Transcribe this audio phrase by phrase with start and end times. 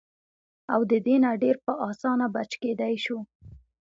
[0.73, 3.17] او د دې نه ډېر پۀ اسانه بچ کېدے شو-